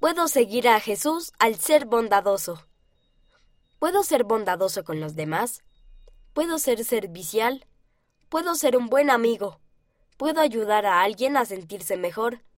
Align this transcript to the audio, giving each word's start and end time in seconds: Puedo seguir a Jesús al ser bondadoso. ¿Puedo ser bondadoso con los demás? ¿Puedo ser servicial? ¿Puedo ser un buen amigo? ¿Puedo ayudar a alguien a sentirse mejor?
Puedo 0.00 0.28
seguir 0.28 0.68
a 0.68 0.78
Jesús 0.78 1.32
al 1.40 1.56
ser 1.56 1.84
bondadoso. 1.84 2.64
¿Puedo 3.80 4.04
ser 4.04 4.22
bondadoso 4.22 4.84
con 4.84 5.00
los 5.00 5.16
demás? 5.16 5.64
¿Puedo 6.34 6.60
ser 6.60 6.84
servicial? 6.84 7.66
¿Puedo 8.28 8.54
ser 8.54 8.76
un 8.76 8.86
buen 8.86 9.10
amigo? 9.10 9.58
¿Puedo 10.16 10.40
ayudar 10.40 10.86
a 10.86 11.02
alguien 11.02 11.36
a 11.36 11.44
sentirse 11.44 11.96
mejor? 11.96 12.44